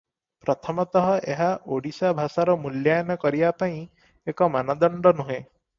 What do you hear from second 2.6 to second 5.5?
ମୂଲ୍ୟାୟନ କରିବା ପାଇଁ ଏକ ମାନଦଣ୍ଡ ନୁହେଁ।